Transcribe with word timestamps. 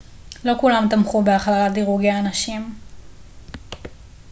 לא 0.45 0.53
כולם 0.61 0.87
תמכו 0.89 1.23
בהכללת 1.23 1.73
דירוגי 1.73 2.09
הנשים 2.11 2.75